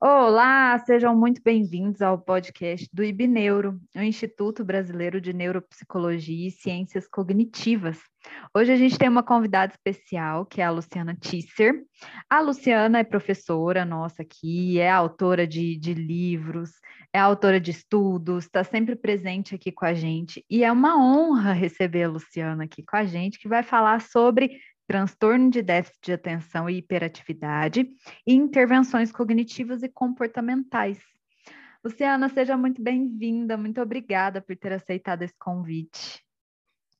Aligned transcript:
Olá, 0.00 0.78
sejam 0.86 1.12
muito 1.16 1.42
bem-vindos 1.42 2.00
ao 2.00 2.16
podcast 2.16 2.88
do 2.92 3.02
IBNeuro, 3.02 3.80
o 3.96 4.00
Instituto 4.00 4.64
Brasileiro 4.64 5.20
de 5.20 5.32
Neuropsicologia 5.32 6.46
e 6.46 6.52
Ciências 6.52 7.08
Cognitivas. 7.08 7.98
Hoje 8.54 8.70
a 8.70 8.76
gente 8.76 8.96
tem 8.96 9.08
uma 9.08 9.24
convidada 9.24 9.72
especial, 9.72 10.46
que 10.46 10.60
é 10.60 10.64
a 10.64 10.70
Luciana 10.70 11.16
Tisser. 11.16 11.82
A 12.30 12.40
Luciana 12.40 13.00
é 13.00 13.02
professora 13.02 13.84
nossa 13.84 14.22
aqui, 14.22 14.78
é 14.78 14.88
autora 14.88 15.44
de, 15.44 15.76
de 15.76 15.94
livros, 15.94 16.70
é 17.12 17.18
autora 17.18 17.58
de 17.58 17.72
estudos, 17.72 18.44
está 18.44 18.62
sempre 18.62 18.94
presente 18.94 19.56
aqui 19.56 19.72
com 19.72 19.84
a 19.84 19.94
gente. 19.94 20.44
E 20.48 20.62
é 20.62 20.70
uma 20.70 20.96
honra 20.96 21.52
receber 21.52 22.04
a 22.04 22.08
Luciana 22.08 22.62
aqui 22.62 22.84
com 22.84 22.96
a 22.96 23.04
gente, 23.04 23.36
que 23.40 23.48
vai 23.48 23.64
falar 23.64 24.00
sobre 24.00 24.60
transtorno 24.88 25.50
de 25.50 25.60
déficit 25.60 26.00
de 26.02 26.12
atenção 26.14 26.68
e 26.68 26.78
hiperatividade 26.78 27.86
e 28.26 28.32
intervenções 28.32 29.12
cognitivas 29.12 29.82
e 29.82 29.88
comportamentais. 29.88 30.98
Luciana, 31.84 32.30
seja 32.30 32.56
muito 32.56 32.82
bem-vinda, 32.82 33.58
muito 33.58 33.82
obrigada 33.82 34.40
por 34.40 34.56
ter 34.56 34.72
aceitado 34.72 35.22
esse 35.22 35.36
convite. 35.38 36.24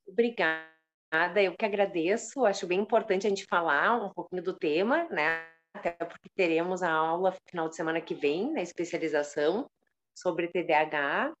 Obrigada, 0.07 1.41
eu 1.41 1.55
que 1.57 1.65
agradeço, 1.65 2.45
acho 2.45 2.67
bem 2.67 2.79
importante 2.79 3.25
a 3.25 3.29
gente 3.29 3.45
falar 3.45 3.95
um 3.95 4.13
pouquinho 4.13 4.43
do 4.43 4.53
tema, 4.53 5.05
né? 5.09 5.43
Até 5.73 5.91
porque 5.91 6.29
teremos 6.35 6.83
a 6.83 6.91
aula 6.91 7.35
final 7.49 7.67
de 7.69 7.75
semana 7.75 7.99
que 7.99 8.13
vem, 8.13 8.53
na 8.53 8.61
especialização 8.61 9.69
sobre 10.15 10.47
TDAH. 10.47 11.33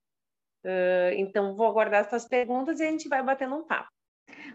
Uh, 0.65 1.13
então, 1.15 1.55
vou 1.55 1.67
aguardar 1.67 2.01
as 2.01 2.09
suas 2.09 2.27
perguntas 2.27 2.79
e 2.79 2.83
a 2.83 2.91
gente 2.91 3.07
vai 3.07 3.23
batendo 3.23 3.55
um 3.55 3.65
papo. 3.65 3.98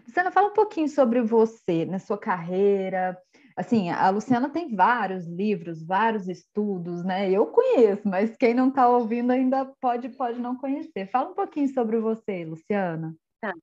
Luciana, 0.05 0.31
fala 0.31 0.47
um 0.47 0.53
pouquinho 0.53 0.87
sobre 0.87 1.21
você, 1.21 1.85
na 1.85 1.99
sua 1.99 2.17
carreira. 2.17 3.17
Assim, 3.55 3.89
a 3.89 4.09
Luciana 4.09 4.49
tem 4.49 4.75
vários 4.75 5.25
livros, 5.25 5.85
vários 5.85 6.27
estudos, 6.27 7.03
né? 7.05 7.31
Eu 7.31 7.47
conheço, 7.47 8.07
mas 8.07 8.35
quem 8.35 8.53
não 8.53 8.69
está 8.69 8.87
ouvindo 8.89 9.31
ainda 9.31 9.65
pode, 9.79 10.09
pode 10.09 10.39
não 10.39 10.57
conhecer. 10.57 11.09
Fala 11.09 11.29
um 11.29 11.33
pouquinho 11.33 11.73
sobre 11.73 11.97
você, 11.99 12.43
Luciana. 12.43 13.15
Tá. 13.39 13.53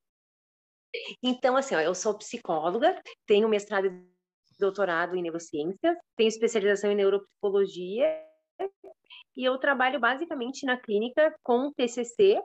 Então, 1.22 1.56
assim, 1.56 1.74
ó, 1.74 1.80
eu 1.80 1.94
sou 1.94 2.16
psicóloga, 2.16 3.00
tenho 3.26 3.48
mestrado 3.48 3.86
e 3.86 4.12
doutorado 4.58 5.14
em 5.14 5.22
neurociências, 5.22 5.96
tenho 6.16 6.28
especialização 6.28 6.90
em 6.90 6.94
neuropsicologia 6.94 8.06
e 9.36 9.44
eu 9.44 9.58
trabalho 9.58 9.98
basicamente 9.98 10.64
na 10.66 10.76
clínica 10.76 11.34
com 11.42 11.72
TCC, 11.72 12.40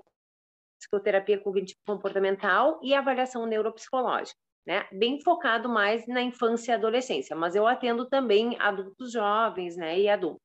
psicoterapia 0.77 1.39
cognitivo-comportamental 1.39 2.79
e 2.83 2.93
avaliação 2.93 3.45
neuropsicológica. 3.45 4.39
Né? 4.65 4.85
Bem 4.91 5.21
focado 5.21 5.69
mais 5.69 6.05
na 6.07 6.21
infância 6.21 6.71
e 6.71 6.75
adolescência, 6.75 7.35
mas 7.35 7.55
eu 7.55 7.65
atendo 7.65 8.05
também 8.05 8.57
adultos 8.59 9.13
jovens, 9.13 9.77
né, 9.77 9.97
e 9.97 10.09
adultos. 10.09 10.41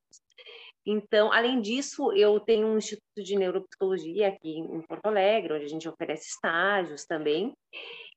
Então, 0.85 1.31
além 1.31 1.61
disso, 1.61 2.11
eu 2.13 2.39
tenho 2.39 2.67
um 2.67 2.77
instituto 2.77 3.23
de 3.23 3.37
neuropsicologia 3.37 4.29
aqui 4.29 4.59
em 4.59 4.81
Porto 4.81 5.05
Alegre, 5.05 5.53
onde 5.53 5.65
a 5.65 5.69
gente 5.69 5.87
oferece 5.87 6.29
estágios 6.29 7.05
também. 7.05 7.53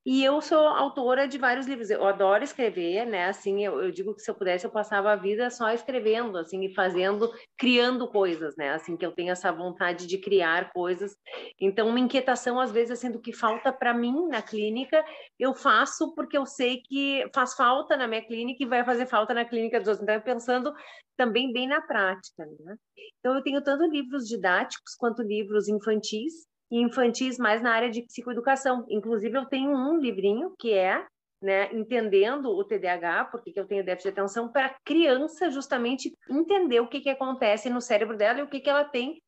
E 0.07 0.23
eu 0.23 0.41
sou 0.41 0.61
autora 0.69 1.27
de 1.27 1.37
vários 1.37 1.67
livros. 1.67 1.91
Eu 1.91 2.07
adoro 2.07 2.45
escrever, 2.45 3.05
né? 3.05 3.25
Assim, 3.27 3.65
eu, 3.65 3.83
eu, 3.83 3.91
digo 3.91 4.15
que 4.15 4.23
se 4.23 4.31
eu 4.31 4.37
pudesse, 4.37 4.65
eu 4.65 4.71
passava 4.71 5.11
a 5.11 5.17
vida 5.17 5.51
só 5.51 5.73
escrevendo, 5.73 6.39
assim, 6.39 6.65
e 6.65 6.73
fazendo, 6.73 7.29
criando 7.59 8.07
coisas, 8.07 8.57
né? 8.57 8.71
Assim, 8.71 8.97
que 8.97 9.05
eu 9.05 9.11
tenho 9.11 9.33
essa 9.33 9.51
vontade 9.51 10.07
de 10.07 10.17
criar 10.19 10.73
coisas. 10.73 11.17
Então, 11.61 11.89
uma 11.89 11.99
inquietação, 11.99 12.61
às 12.61 12.71
vezes, 12.71 12.93
assim, 12.93 13.11
do 13.11 13.21
que 13.21 13.33
falta 13.33 13.73
para 13.73 13.93
mim 13.93 14.29
na 14.29 14.41
clínica, 14.41 15.05
eu 15.41 15.53
faço 15.57 16.15
porque 16.15 16.39
eu 16.39 16.47
sei 16.47 16.81
que 16.83 17.29
faz 17.35 17.55
falta 17.55 17.97
na 17.97 18.07
minha 18.07 18.25
clínica 18.25 18.63
e 18.63 18.67
vai 18.69 18.85
fazer 18.85 19.07
falta 19.07 19.35
na 19.35 19.45
clínica 19.45 19.81
dos 19.81 19.89
outros. 19.89 20.05
Então, 20.05 20.21
pensando 20.21 20.73
também 21.17 21.53
bem 21.53 21.67
na 21.67 21.81
prática, 21.81 22.47
né? 22.61 22.77
Então, 23.19 23.35
eu 23.35 23.43
tenho 23.43 23.61
tanto 23.61 23.85
livros 23.91 24.29
didáticos 24.29 24.95
quanto 24.97 25.21
livros 25.21 25.67
infantis, 25.67 26.47
infantis 26.71 27.39
mais 27.39 27.63
na 27.63 27.73
área 27.73 27.91
de 27.91 28.03
psicoeducação. 28.03 28.85
Inclusive, 28.89 29.37
eu 29.37 29.47
tenho 29.47 29.71
um 29.71 29.99
livrinho 29.99 30.55
que 30.59 30.73
é 30.73 31.05
né, 31.43 31.73
entendendo 31.73 32.47
o 32.47 32.65
TDAH, 32.65 33.27
porque 33.27 33.53
que 33.53 33.61
eu 33.61 33.67
tenho 33.67 33.85
déficit 33.85 34.13
de 34.13 34.19
atenção, 34.21 34.51
para 34.51 34.67
a 34.67 34.75
criança 34.85 35.51
justamente 35.51 36.13
entender 36.31 36.81
o 36.81 36.89
que, 36.89 37.01
que 37.01 37.11
acontece 37.11 37.69
no 37.69 37.81
cérebro 37.81 38.17
dela 38.17 38.41
e 38.41 38.43
o 38.43 38.49
que, 38.49 38.61
que 38.61 38.71
ela 38.71 38.85
tem 38.85 39.21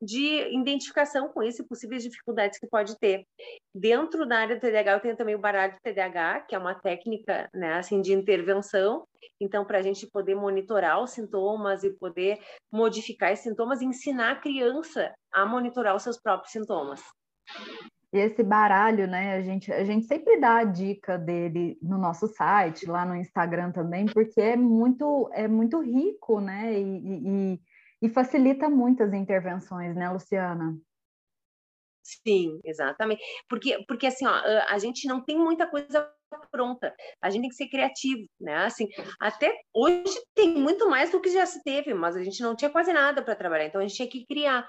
de 0.00 0.54
identificação 0.54 1.28
com 1.28 1.42
isso 1.42 1.62
e 1.62 1.66
possíveis 1.66 2.02
dificuldades 2.02 2.58
que 2.58 2.66
pode 2.66 2.98
ter. 2.98 3.24
Dentro 3.74 4.26
da 4.26 4.40
área 4.40 4.56
do 4.56 4.60
TDAH, 4.60 4.92
eu 4.92 5.00
tenho 5.00 5.16
também 5.16 5.34
o 5.34 5.40
baralho 5.40 5.72
do 5.72 5.80
TDAH, 5.80 6.42
que 6.42 6.54
é 6.54 6.58
uma 6.58 6.74
técnica 6.74 7.48
né, 7.54 7.74
assim, 7.74 8.00
de 8.00 8.12
intervenção. 8.12 9.06
Então, 9.40 9.64
para 9.64 9.78
a 9.78 9.82
gente 9.82 10.06
poder 10.06 10.34
monitorar 10.34 11.02
os 11.02 11.10
sintomas 11.10 11.82
e 11.82 11.90
poder 11.90 12.38
modificar 12.70 13.32
esses 13.32 13.44
sintomas, 13.44 13.80
ensinar 13.80 14.32
a 14.32 14.36
criança 14.36 15.12
a 15.36 15.44
monitorar 15.44 15.94
os 15.94 16.02
seus 16.02 16.18
próprios 16.18 16.50
sintomas. 16.50 17.00
E 18.12 18.18
esse 18.18 18.42
baralho, 18.42 19.06
né? 19.06 19.34
A 19.34 19.42
gente, 19.42 19.70
a 19.70 19.84
gente 19.84 20.06
sempre 20.06 20.40
dá 20.40 20.58
a 20.58 20.64
dica 20.64 21.18
dele 21.18 21.78
no 21.82 21.98
nosso 21.98 22.26
site, 22.26 22.86
lá 22.86 23.04
no 23.04 23.14
Instagram 23.14 23.70
também, 23.70 24.06
porque 24.06 24.40
é 24.40 24.56
muito, 24.56 25.28
é 25.34 25.46
muito 25.46 25.80
rico, 25.80 26.40
né? 26.40 26.80
E, 26.80 27.54
e, 27.54 27.60
e 28.02 28.08
facilita 28.08 28.70
muitas 28.70 29.12
intervenções, 29.12 29.94
né, 29.94 30.08
Luciana? 30.08 30.74
Sim, 32.02 32.60
exatamente. 32.64 33.22
Porque, 33.48 33.84
porque 33.86 34.06
assim, 34.06 34.26
ó, 34.26 34.32
a 34.68 34.78
gente 34.78 35.06
não 35.06 35.20
tem 35.20 35.36
muita 35.36 35.66
coisa 35.66 36.10
pronta. 36.50 36.94
A 37.20 37.28
gente 37.28 37.42
tem 37.42 37.50
que 37.50 37.56
ser 37.56 37.68
criativo, 37.68 38.26
né? 38.40 38.64
Assim, 38.64 38.88
até 39.20 39.52
hoje 39.74 40.18
tem 40.34 40.54
muito 40.54 40.88
mais 40.88 41.10
do 41.10 41.20
que 41.20 41.30
já 41.30 41.44
se 41.44 41.62
teve, 41.62 41.92
mas 41.92 42.16
a 42.16 42.22
gente 42.22 42.40
não 42.42 42.56
tinha 42.56 42.70
quase 42.70 42.92
nada 42.92 43.22
para 43.22 43.34
trabalhar, 43.34 43.66
então 43.66 43.80
a 43.80 43.86
gente 43.86 43.96
tinha 43.96 44.08
que 44.08 44.24
criar, 44.24 44.66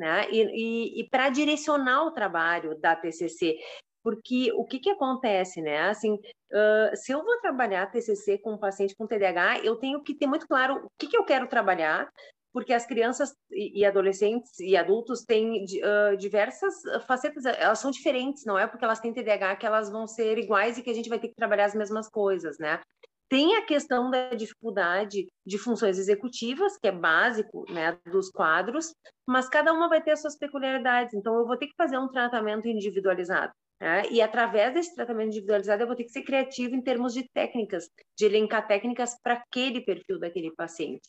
né? 0.00 0.26
E, 0.30 0.42
e, 0.42 1.00
e 1.00 1.08
para 1.08 1.28
direcionar 1.28 2.04
o 2.04 2.10
trabalho 2.10 2.76
da 2.80 2.96
TCC, 2.96 3.56
porque 4.02 4.50
o 4.54 4.64
que 4.64 4.78
que 4.78 4.90
acontece, 4.90 5.60
né? 5.60 5.90
Assim, 5.90 6.14
uh, 6.14 6.96
se 6.96 7.12
eu 7.12 7.22
vou 7.22 7.38
trabalhar 7.40 7.90
TCC 7.90 8.38
com 8.38 8.54
um 8.54 8.58
paciente 8.58 8.96
com 8.96 9.06
TDAH, 9.06 9.60
eu 9.60 9.76
tenho 9.76 10.02
que 10.02 10.14
ter 10.14 10.26
muito 10.26 10.48
claro 10.48 10.86
o 10.86 10.88
que 10.98 11.06
que 11.06 11.16
eu 11.16 11.24
quero 11.24 11.46
trabalhar, 11.46 12.10
porque 12.52 12.72
as 12.72 12.86
crianças 12.86 13.32
e 13.50 13.84
adolescentes 13.84 14.58
e 14.58 14.76
adultos 14.76 15.22
têm 15.22 15.64
uh, 15.64 16.16
diversas 16.16 16.74
facetas, 17.06 17.44
elas 17.44 17.78
são 17.78 17.90
diferentes, 17.90 18.44
não 18.44 18.58
é 18.58 18.66
porque 18.66 18.84
elas 18.84 19.00
têm 19.00 19.12
TDAH 19.12 19.56
que 19.56 19.66
elas 19.66 19.90
vão 19.90 20.06
ser 20.06 20.38
iguais 20.38 20.78
e 20.78 20.82
que 20.82 20.90
a 20.90 20.94
gente 20.94 21.08
vai 21.08 21.18
ter 21.18 21.28
que 21.28 21.36
trabalhar 21.36 21.66
as 21.66 21.74
mesmas 21.74 22.08
coisas, 22.08 22.58
né? 22.58 22.80
Tem 23.30 23.54
a 23.54 23.64
questão 23.64 24.10
da 24.10 24.30
dificuldade 24.30 25.28
de 25.46 25.56
funções 25.56 26.00
executivas, 26.00 26.76
que 26.76 26.88
é 26.88 26.92
básico, 26.92 27.64
né, 27.70 27.96
dos 28.10 28.28
quadros, 28.28 28.92
mas 29.24 29.48
cada 29.48 29.72
uma 29.72 29.88
vai 29.88 30.02
ter 30.02 30.10
as 30.10 30.20
suas 30.20 30.36
peculiaridades, 30.36 31.14
então 31.14 31.36
eu 31.36 31.46
vou 31.46 31.56
ter 31.56 31.68
que 31.68 31.76
fazer 31.76 31.96
um 31.96 32.08
tratamento 32.08 32.66
individualizado. 32.66 33.52
Né? 33.80 34.02
E 34.10 34.20
através 34.20 34.74
desse 34.74 34.96
tratamento 34.96 35.28
individualizado, 35.28 35.80
eu 35.80 35.86
vou 35.86 35.94
ter 35.94 36.02
que 36.02 36.10
ser 36.10 36.22
criativo 36.22 36.74
em 36.74 36.82
termos 36.82 37.14
de 37.14 37.24
técnicas, 37.32 37.88
de 38.18 38.26
elencar 38.26 38.66
técnicas 38.66 39.14
para 39.22 39.34
aquele 39.34 39.80
perfil 39.80 40.18
daquele 40.18 40.52
paciente. 40.56 41.08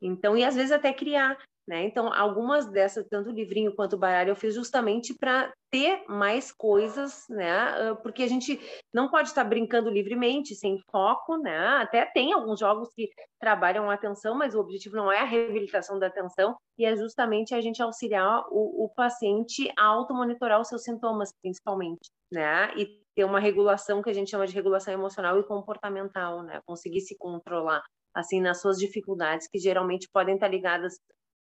Então, 0.00 0.38
e 0.38 0.44
às 0.44 0.54
vezes 0.54 0.72
até 0.72 0.90
criar, 0.90 1.36
né? 1.68 1.84
Então, 1.84 2.10
algumas 2.12 2.66
dessas, 2.70 3.06
tanto 3.10 3.28
o 3.28 3.32
livrinho 3.32 3.74
quanto 3.74 3.92
o 3.92 3.98
baralho, 3.98 4.30
eu 4.30 4.36
fiz 4.36 4.54
justamente 4.54 5.14
para 5.14 5.52
ter 5.70 6.02
mais 6.08 6.50
coisas, 6.50 7.26
né? 7.28 7.94
Porque 8.02 8.22
a 8.22 8.26
gente 8.26 8.58
não 8.92 9.10
pode 9.10 9.28
estar 9.28 9.44
brincando 9.44 9.90
livremente, 9.90 10.54
sem 10.54 10.78
foco, 10.90 11.36
né? 11.36 11.58
Até 11.82 12.06
tem 12.06 12.32
alguns 12.32 12.58
jogos 12.58 12.88
que 12.94 13.10
trabalham 13.38 13.90
a 13.90 13.94
atenção, 13.94 14.34
mas 14.34 14.54
o 14.54 14.60
objetivo 14.60 14.96
não 14.96 15.12
é 15.12 15.20
a 15.20 15.24
reabilitação 15.24 15.98
da 15.98 16.06
atenção, 16.06 16.56
e 16.78 16.86
é 16.86 16.96
justamente 16.96 17.54
a 17.54 17.60
gente 17.60 17.82
auxiliar 17.82 18.46
o, 18.50 18.86
o 18.86 18.88
paciente 18.88 19.70
a 19.78 19.84
automonitorar 19.84 20.58
os 20.58 20.68
seus 20.68 20.82
sintomas, 20.82 21.30
principalmente, 21.42 22.08
né? 22.32 22.72
E 22.78 22.98
ter 23.14 23.24
uma 23.24 23.40
regulação 23.40 24.00
que 24.00 24.08
a 24.08 24.14
gente 24.14 24.30
chama 24.30 24.46
de 24.46 24.54
regulação 24.54 24.94
emocional 24.94 25.38
e 25.38 25.44
comportamental, 25.44 26.42
né? 26.42 26.62
Conseguir 26.64 27.02
se 27.02 27.14
controlar 27.18 27.82
assim, 28.14 28.40
nas 28.40 28.60
suas 28.60 28.78
dificuldades, 28.78 29.46
que 29.46 29.58
geralmente 29.58 30.08
podem 30.12 30.34
estar 30.34 30.48
ligadas 30.48 30.98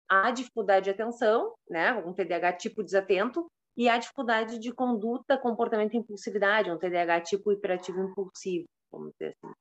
à 0.09 0.31
dificuldade 0.31 0.85
de 0.85 0.91
atenção, 0.91 1.55
né, 1.69 1.93
um 1.95 2.13
TDAH 2.13 2.55
tipo 2.55 2.83
desatento, 2.83 3.47
e 3.77 3.89
à 3.89 3.97
dificuldade 3.97 4.59
de 4.59 4.73
conduta, 4.73 5.39
comportamento 5.39 5.95
e 5.95 5.99
impulsividade, 5.99 6.71
um 6.71 6.79
TDAH 6.79 7.21
tipo 7.23 7.53
hiperativo 7.53 8.03
impulsivo, 8.03 8.67
vamos 8.91 9.13
dizer 9.13 9.37
assim. 9.37 9.53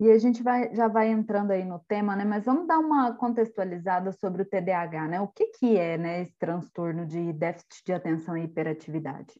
E 0.00 0.12
a 0.12 0.18
gente 0.18 0.44
vai, 0.44 0.72
já 0.76 0.86
vai 0.86 1.08
entrando 1.08 1.50
aí 1.50 1.64
no 1.64 1.80
tema, 1.80 2.14
né? 2.14 2.24
Mas 2.24 2.44
vamos 2.44 2.68
dar 2.68 2.78
uma 2.78 3.12
contextualizada 3.16 4.12
sobre 4.12 4.42
o 4.42 4.44
TDAH, 4.44 5.08
né? 5.08 5.20
O 5.20 5.26
que, 5.26 5.46
que 5.46 5.76
é 5.76 5.98
né, 5.98 6.22
esse 6.22 6.36
transtorno 6.38 7.04
de 7.04 7.32
déficit 7.32 7.84
de 7.84 7.92
atenção 7.92 8.36
e 8.36 8.44
hiperatividade? 8.44 9.34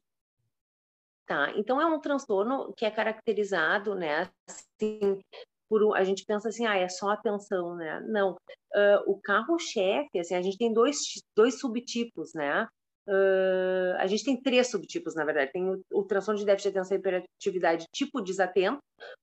Tá, 1.28 1.52
então 1.54 1.80
é 1.80 1.86
um 1.86 2.00
transtorno 2.00 2.72
que 2.74 2.86
é 2.86 2.90
caracterizado, 2.90 3.94
né, 3.94 4.28
assim, 4.48 5.20
por 5.68 5.96
a 5.96 6.04
gente 6.04 6.24
pensa 6.24 6.48
assim, 6.48 6.66
ah, 6.66 6.76
é 6.76 6.88
só 6.88 7.10
atenção, 7.10 7.76
né? 7.76 8.00
Não, 8.08 8.32
uh, 8.32 9.02
o 9.06 9.20
carro-chefe, 9.20 10.18
assim, 10.18 10.34
a 10.34 10.42
gente 10.42 10.58
tem 10.58 10.72
dois, 10.72 10.98
dois 11.36 11.58
subtipos, 11.60 12.32
né? 12.34 12.66
Uh, 13.08 13.96
a 13.98 14.06
gente 14.06 14.22
tem 14.22 14.40
três 14.40 14.70
subtipos, 14.70 15.14
na 15.14 15.24
verdade. 15.24 15.50
Tem 15.52 15.68
o, 15.68 15.80
o 15.92 16.04
transtorno 16.04 16.38
de 16.38 16.44
déficit 16.44 16.72
de 16.72 16.78
atenção 16.78 16.96
e 16.96 17.00
hiperatividade 17.00 17.86
tipo 17.92 18.20
desatento, 18.20 18.78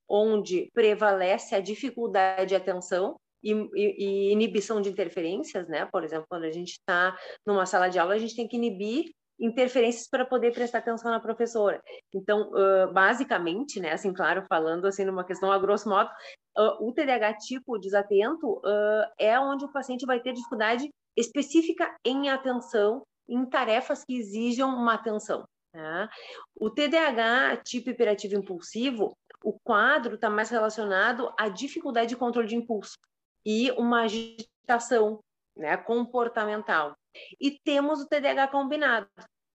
onde 0.10 0.70
prevalece 0.74 1.54
a 1.54 1.60
dificuldade 1.60 2.50
de 2.50 2.56
atenção 2.56 3.16
e, 3.44 3.52
e, 3.54 4.06
e 4.06 4.32
inibição 4.32 4.82
de 4.82 4.90
interferências, 4.90 5.68
né? 5.68 5.88
Por 5.92 6.04
exemplo, 6.04 6.26
quando 6.28 6.46
a 6.46 6.52
gente 6.52 6.72
está 6.72 7.16
numa 7.46 7.68
sala 7.68 7.88
de 7.88 8.00
aula, 8.00 8.16
a 8.16 8.18
gente 8.18 8.36
tem 8.36 8.48
que 8.48 8.56
inibir 8.56 9.12
interferências 9.40 10.08
para 10.08 10.26
poder 10.26 10.54
prestar 10.54 10.80
atenção 10.80 11.12
na 11.12 11.20
professora. 11.20 11.82
Então, 12.14 12.52
uh, 12.52 12.92
basicamente, 12.94 13.80
né, 13.80 13.92
assim, 13.92 14.14
claro, 14.14 14.46
falando 14.48 14.86
assim 14.86 15.06
numa 15.06 15.26
questão 15.26 15.52
a 15.52 15.60
grosso 15.60 15.90
modo, 15.90 16.10
uh, 16.58 16.88
o 16.88 16.94
TDAH 16.94 17.34
tipo 17.40 17.78
desatento 17.78 18.58
uh, 18.60 19.06
é 19.20 19.40
onde 19.40 19.66
o 19.66 19.72
paciente 19.72 20.06
vai 20.06 20.20
ter 20.20 20.34
dificuldade 20.34 20.90
específica 21.18 21.96
em 22.06 22.30
atenção 22.30 23.04
em 23.28 23.46
tarefas 23.46 24.04
que 24.04 24.16
exijam 24.18 24.70
uma 24.70 24.94
atenção. 24.94 25.46
Né? 25.74 26.10
O 26.56 26.70
TDAH 26.70 27.58
tipo 27.58 27.90
hiperativo 27.90 28.36
impulsivo, 28.36 29.18
o 29.44 29.54
quadro 29.64 30.16
está 30.16 30.30
mais 30.30 30.50
relacionado 30.50 31.34
à 31.38 31.50
dificuldade 31.50 32.10
de 32.10 32.16
controle 32.16 32.48
de 32.48 32.56
impulso 32.56 32.98
e 33.46 33.72
uma 33.72 34.04
agitação 34.04 35.20
né, 35.56 35.78
comportamental. 35.78 36.96
E 37.40 37.52
temos 37.64 38.02
o 38.02 38.08
TDAH 38.08 38.48
combinado, 38.50 39.08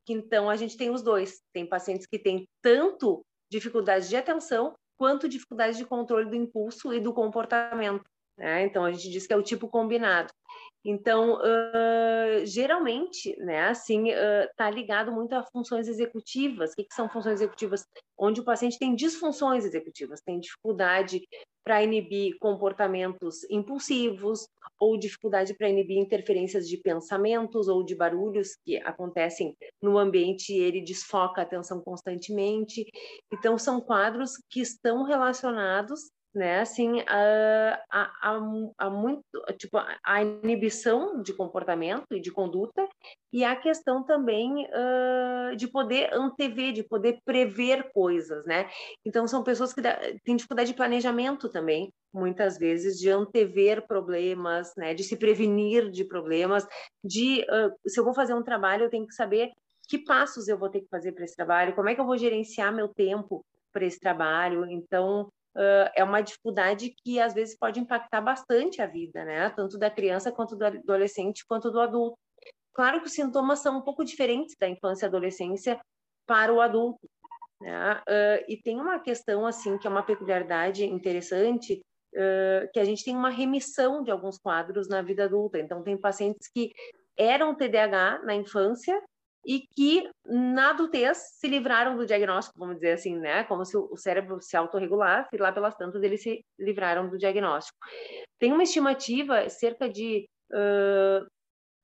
que 0.07 0.13
então 0.13 0.49
a 0.49 0.57
gente 0.57 0.77
tem 0.77 0.91
os 0.91 1.03
dois. 1.03 1.41
Tem 1.53 1.67
pacientes 1.67 2.07
que 2.07 2.19
têm 2.19 2.49
tanto 2.63 3.25
dificuldade 3.51 4.09
de 4.09 4.17
atenção 4.17 4.75
quanto 4.97 5.29
dificuldade 5.29 5.77
de 5.77 5.85
controle 5.85 6.29
do 6.29 6.37
impulso 6.37 6.93
e 6.93 7.01
do 7.01 7.13
comportamento. 7.13 8.05
Né? 8.37 8.65
Então 8.65 8.85
a 8.85 8.93
gente 8.93 9.11
diz 9.11 9.27
que 9.27 9.33
é 9.33 9.37
o 9.37 9.43
tipo 9.43 9.69
combinado. 9.69 10.33
Então, 10.85 11.35
uh, 11.35 12.47
geralmente, 12.47 13.37
né, 13.39 13.69
assim, 13.69 14.09
está 14.09 14.69
uh, 14.69 14.73
ligado 14.73 15.13
muito 15.13 15.35
a 15.35 15.43
funções 15.43 15.87
executivas. 15.87 16.73
O 16.73 16.77
que, 16.77 16.85
que, 16.85 16.95
são 16.95 17.09
funções 17.09 17.35
executivas? 17.35 17.85
Onde 18.19 18.41
o 18.41 18.45
paciente 18.45 18.79
tem 18.79 18.95
disfunções 18.95 19.67
executivas, 19.67 20.23
tem 20.23 20.41
dificuldade 20.41 21.21
para 21.65 21.83
inibir 21.83 22.37
comportamentos 22.39 23.45
impulsivos, 23.51 24.49
ou 24.81 24.99
dificuldade 24.99 25.55
para 25.55 25.69
inibir 25.69 25.99
interferências 25.99 26.67
de 26.67 26.79
pensamentos 26.79 27.69
ou 27.69 27.85
de 27.85 27.95
barulhos 27.95 28.57
que 28.65 28.79
acontecem 28.79 29.55
no 29.81 29.99
ambiente 29.99 30.55
e 30.55 30.59
ele 30.59 30.81
desfoca 30.81 31.43
a 31.43 31.45
atenção 31.45 31.83
constantemente. 31.83 32.87
Então, 33.31 33.59
são 33.59 33.81
quadros 33.81 34.33
que 34.49 34.61
estão 34.61 35.05
relacionados 35.05 36.11
né? 36.35 36.61
Assim, 36.61 37.01
a, 37.09 37.83
a, 37.91 38.41
a, 38.79 38.91
muito, 38.91 39.25
tipo, 39.59 39.79
a 40.05 40.23
inibição 40.23 41.23
de 41.23 41.33
comportamento 41.33 42.07
e 42.13 42.21
de 42.21 42.31
conduta 42.31 42.87
e 43.33 43.45
a 43.45 43.57
questão 43.57 44.05
também 44.05 44.67
uh, 44.67 45.57
de 45.57 45.67
poder 45.67 46.13
antever, 46.13 46.73
de 46.73 46.83
poder 46.83 47.21
prever 47.25 47.91
coisas, 47.93 48.45
né? 48.47 48.69
Então, 49.05 49.27
são 49.27 49.43
pessoas 49.43 49.73
que 49.73 49.83
têm 50.25 50.37
dificuldade 50.37 50.71
de 50.71 50.77
planejamento 50.77 51.49
também, 51.49 51.93
muitas 52.13 52.59
vezes, 52.59 52.99
de 52.99 53.11
antever 53.11 53.87
problemas, 53.87 54.73
né? 54.77 54.95
De 54.95 55.03
se 55.03 55.17
prevenir 55.17 55.91
de 55.91 56.05
problemas, 56.05 56.67
de, 57.03 57.45
uh, 57.51 57.89
se 57.89 57.99
eu 57.99 58.05
vou 58.05 58.15
fazer 58.15 58.35
um 58.35 58.43
trabalho, 58.43 58.85
eu 58.85 58.91
tenho 58.91 59.07
que 59.07 59.15
saber 59.15 59.51
que 59.89 59.99
passos 59.99 60.47
eu 60.47 60.57
vou 60.57 60.69
ter 60.69 60.83
que 60.83 60.89
fazer 60.89 61.11
para 61.11 61.25
esse 61.25 61.35
trabalho, 61.35 61.75
como 61.75 61.89
é 61.89 61.95
que 61.97 62.01
eu 62.01 62.07
vou 62.07 62.17
gerenciar 62.17 62.73
meu 62.73 62.87
tempo 62.87 63.45
para 63.73 63.85
esse 63.85 63.99
trabalho. 63.99 64.65
Então, 64.67 65.29
uh, 65.57 65.91
é 65.95 66.03
uma 66.05 66.21
dificuldade 66.21 66.95
que 67.03 67.21
às 67.21 67.35
vezes 67.35 67.57
pode 67.57 67.81
impactar 67.81 68.21
bastante 68.21 68.81
a 68.81 68.87
vida, 68.87 69.25
né? 69.25 69.51
Tanto 69.51 69.79
da 69.79 69.91
criança 69.91 70.33
quanto 70.33 70.57
do 70.57 70.65
adolescente 70.65 71.45
quanto 71.47 71.71
do 71.71 71.81
adulto. 71.81 72.19
Claro 72.75 73.01
que 73.01 73.07
os 73.07 73.13
sintomas 73.13 73.59
são 73.59 73.79
um 73.79 73.83
pouco 73.83 74.05
diferentes 74.05 74.57
da 74.59 74.69
infância 74.69 75.07
e 75.07 75.09
adolescência 75.09 75.81
para 76.27 76.53
o 76.53 76.61
adulto, 76.61 77.09
né? 77.61 78.01
Uh, 78.09 78.45
e 78.49 78.57
tem 78.57 78.81
uma 78.81 78.99
questão 78.99 79.47
assim 79.47 79.79
que 79.79 79.87
é 79.87 79.91
uma 79.91 80.03
peculiaridade 80.03 80.85
interessante 80.85 81.81
Uh, 82.13 82.67
que 82.73 82.81
a 82.81 82.85
gente 82.85 83.05
tem 83.05 83.15
uma 83.17 83.31
remissão 83.31 84.03
de 84.03 84.11
alguns 84.11 84.37
quadros 84.37 84.89
na 84.89 85.01
vida 85.01 85.27
adulta. 85.27 85.61
Então, 85.61 85.81
tem 85.81 85.97
pacientes 85.97 86.49
que 86.53 86.73
eram 87.17 87.55
TDAH 87.55 88.23
na 88.25 88.35
infância 88.35 89.01
e 89.45 89.61
que 89.75 90.09
na 90.25 90.71
adultez 90.71 91.19
se 91.39 91.49
livraram 91.49 91.97
do 91.97 92.07
diagnóstico, 92.07 92.59
vamos 92.59 92.77
dizer 92.77 92.93
assim, 92.93 93.17
né? 93.17 93.45
Como 93.45 93.65
se 93.65 93.77
o 93.77 93.97
cérebro 93.97 94.41
se 94.41 94.57
autorregulasse 94.57 95.37
lá 95.37 95.51
pelas 95.51 95.75
tantas 95.75 96.03
eles 96.03 96.23
se 96.23 96.45
livraram 96.59 97.09
do 97.09 97.19
diagnóstico. 97.19 97.79
Tem 98.39 98.53
uma 98.53 98.63
estimativa, 98.63 99.49
cerca 99.49 99.89
de 99.89 100.29
uh, 100.53 101.27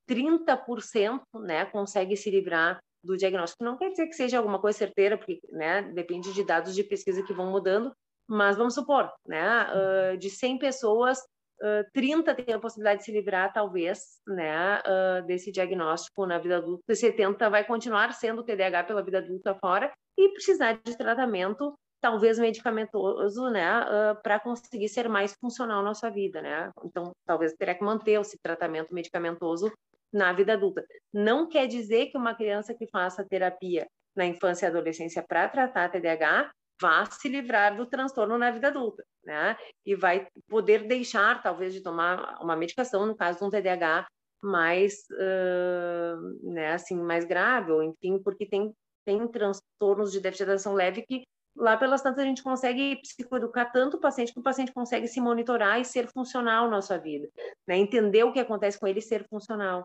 30%, 0.08 1.20
né, 1.40 1.64
consegue 1.66 2.16
se 2.16 2.30
livrar 2.30 2.78
do 3.02 3.16
diagnóstico. 3.16 3.64
Não 3.64 3.76
quer 3.76 3.90
dizer 3.90 4.06
que 4.06 4.14
seja 4.14 4.38
alguma 4.38 4.60
coisa 4.60 4.78
certeira, 4.78 5.16
porque, 5.16 5.40
né, 5.50 5.82
depende 5.82 6.32
de 6.32 6.44
dados 6.44 6.74
de 6.74 6.84
pesquisa 6.84 7.22
que 7.22 7.32
vão 7.32 7.50
mudando, 7.50 7.92
mas 8.28 8.56
vamos 8.56 8.74
supor, 8.74 9.10
né, 9.26 9.66
uh, 10.12 10.16
de 10.16 10.30
100 10.30 10.58
pessoas, 10.58 11.18
uh, 11.62 11.90
30 11.92 12.34
têm 12.34 12.54
a 12.54 12.58
possibilidade 12.58 13.00
de 13.00 13.04
se 13.04 13.12
livrar, 13.12 13.52
talvez, 13.52 14.20
né, 14.26 14.78
uh, 14.80 15.26
desse 15.26 15.50
diagnóstico 15.50 16.26
na 16.26 16.38
vida 16.38 16.58
adulta, 16.58 16.82
e 16.88 16.96
70 16.96 17.48
vai 17.50 17.64
continuar 17.64 18.12
sendo 18.12 18.42
TDAH 18.42 18.84
pela 18.84 19.02
vida 19.02 19.18
adulta 19.18 19.54
fora 19.54 19.92
e 20.18 20.28
precisar 20.30 20.80
de 20.84 20.96
tratamento, 20.96 21.74
talvez 22.00 22.38
medicamentoso, 22.38 23.48
né, 23.50 23.80
uh, 23.80 24.22
para 24.22 24.40
conseguir 24.40 24.88
ser 24.88 25.08
mais 25.08 25.34
funcional 25.34 25.82
na 25.82 25.94
sua 25.94 26.10
vida, 26.10 26.40
né? 26.40 26.70
Então, 26.84 27.12
talvez 27.24 27.52
terá 27.54 27.74
que 27.74 27.84
manter 27.84 28.20
esse 28.20 28.38
tratamento 28.42 28.94
medicamentoso 28.94 29.72
na 30.12 30.32
vida 30.32 30.54
adulta. 30.54 30.84
Não 31.12 31.48
quer 31.48 31.66
dizer 31.66 32.06
que 32.06 32.16
uma 32.16 32.34
criança 32.34 32.74
que 32.74 32.86
faça 32.86 33.24
terapia 33.24 33.86
na 34.14 34.24
infância 34.24 34.66
e 34.66 34.68
adolescência 34.68 35.22
para 35.22 35.48
tratar 35.48 35.90
TDAH 35.90 36.50
vá 36.80 37.04
se 37.06 37.28
livrar 37.28 37.76
do 37.76 37.86
transtorno 37.86 38.36
na 38.38 38.50
vida 38.50 38.68
adulta, 38.68 39.04
né? 39.24 39.56
E 39.84 39.94
vai 39.94 40.28
poder 40.48 40.86
deixar, 40.86 41.42
talvez, 41.42 41.72
de 41.72 41.82
tomar 41.82 42.38
uma 42.40 42.56
medicação, 42.56 43.06
no 43.06 43.16
caso 43.16 43.38
de 43.38 43.44
um 43.44 43.50
TDAH 43.50 44.06
mais, 44.42 45.04
uh, 45.12 46.50
né, 46.52 46.72
assim, 46.72 46.96
mais 46.96 47.24
grave, 47.24 47.72
ou 47.72 47.82
enfim, 47.82 48.18
porque 48.22 48.46
tem, 48.46 48.72
tem 49.04 49.26
transtornos 49.28 50.12
de 50.12 50.20
déficit 50.20 50.44
de 50.44 50.50
atenção 50.52 50.74
leve 50.74 51.02
que 51.02 51.24
lá 51.56 51.76
pelas 51.76 52.02
tantas 52.02 52.22
a 52.22 52.26
gente 52.26 52.42
consegue 52.42 52.96
psicoeducar 52.96 53.72
tanto 53.72 53.96
o 53.96 54.00
paciente 54.00 54.32
que 54.32 54.38
o 54.38 54.42
paciente 54.42 54.72
consegue 54.72 55.08
se 55.08 55.20
monitorar 55.20 55.80
e 55.80 55.84
ser 55.84 56.06
funcional 56.12 56.68
na 56.68 56.82
sua 56.82 56.98
vida, 56.98 57.28
né? 57.66 57.76
Entender 57.76 58.24
o 58.24 58.32
que 58.32 58.38
acontece 58.38 58.78
com 58.78 58.86
ele 58.86 58.98
e 58.98 59.02
ser 59.02 59.26
funcional 59.28 59.84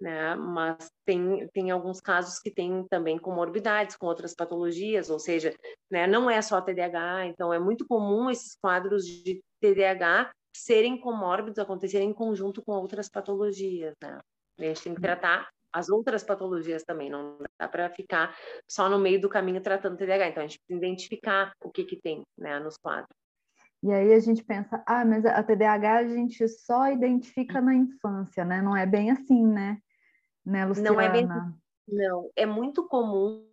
né? 0.00 0.34
Mas 0.34 0.90
tem, 1.04 1.46
tem 1.48 1.70
alguns 1.70 2.00
casos 2.00 2.38
que 2.38 2.50
tem 2.50 2.86
também 2.88 3.18
comorbidades 3.18 3.96
com 3.96 4.06
outras 4.06 4.34
patologias, 4.34 5.10
ou 5.10 5.18
seja, 5.18 5.54
né, 5.90 6.06
não 6.06 6.30
é 6.30 6.40
só 6.40 6.60
TDAH, 6.60 7.26
então 7.26 7.52
é 7.52 7.58
muito 7.58 7.86
comum 7.86 8.30
esses 8.30 8.56
quadros 8.56 9.04
de 9.04 9.42
TDAH 9.60 10.30
serem 10.56 10.98
comórbidos, 10.98 11.58
acontecerem 11.58 12.10
em 12.10 12.14
conjunto 12.14 12.62
com 12.62 12.72
outras 12.72 13.08
patologias, 13.08 13.94
né? 14.02 14.18
A 14.58 14.62
gente 14.62 14.82
tem 14.82 14.94
que 14.94 15.00
tratar 15.00 15.48
as 15.72 15.88
outras 15.88 16.24
patologias 16.24 16.82
também, 16.82 17.08
não 17.08 17.38
dá 17.58 17.68
para 17.68 17.88
ficar 17.90 18.36
só 18.68 18.88
no 18.88 18.98
meio 18.98 19.20
do 19.20 19.28
caminho 19.28 19.60
tratando 19.60 19.96
TDAH, 19.96 20.28
então 20.28 20.42
a 20.42 20.46
gente 20.46 20.58
precisa 20.58 20.84
identificar 20.84 21.52
o 21.62 21.70
que 21.70 21.84
que 21.84 21.96
tem, 21.96 22.22
né, 22.36 22.58
nos 22.58 22.76
quadros. 22.76 23.16
E 23.82 23.90
aí 23.92 24.12
a 24.12 24.20
gente 24.20 24.44
pensa, 24.44 24.82
ah, 24.86 25.04
mas 25.04 25.24
a 25.24 25.42
TDAH 25.42 25.96
a 25.96 26.06
gente 26.06 26.46
só 26.48 26.90
identifica 26.90 27.62
na 27.62 27.74
infância, 27.74 28.44
né? 28.44 28.60
Não 28.60 28.76
é 28.76 28.84
bem 28.84 29.10
assim, 29.10 29.46
né? 29.46 29.78
Né, 30.44 30.64
Luciana? 30.64 30.90
Não 30.90 31.00
é 31.00 31.08
bem... 31.08 31.28
Não, 31.88 32.30
é 32.36 32.46
muito 32.46 32.86
comum, 32.86 33.44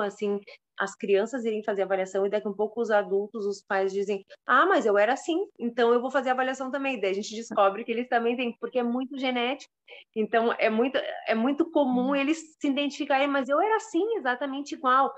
assim, 0.00 0.40
as 0.78 0.94
crianças 0.94 1.44
irem 1.44 1.62
fazer 1.62 1.82
avaliação 1.82 2.26
e 2.26 2.30
daqui 2.30 2.46
a 2.46 2.50
um 2.50 2.54
pouco 2.54 2.80
os 2.80 2.90
adultos, 2.90 3.46
os 3.46 3.62
pais 3.62 3.92
dizem, 3.92 4.24
ah, 4.46 4.66
mas 4.66 4.86
eu 4.86 4.98
era 4.98 5.12
assim, 5.12 5.46
então 5.58 5.92
eu 5.92 6.00
vou 6.00 6.10
fazer 6.10 6.30
avaliação 6.30 6.70
também. 6.70 7.00
Daí 7.00 7.10
a 7.10 7.14
gente 7.14 7.34
descobre 7.34 7.84
que 7.84 7.92
eles 7.92 8.08
também 8.08 8.36
têm, 8.36 8.56
porque 8.58 8.78
é 8.78 8.82
muito 8.82 9.18
genético. 9.18 9.72
Então 10.14 10.52
é 10.52 10.68
muito, 10.70 10.98
é 11.26 11.34
muito 11.34 11.70
comum 11.70 12.08
uhum. 12.08 12.16
eles 12.16 12.38
se 12.60 12.68
identificarem, 12.68 13.28
mas 13.28 13.48
eu 13.48 13.60
era 13.60 13.76
assim, 13.76 14.16
exatamente 14.16 14.74
igual. 14.74 15.12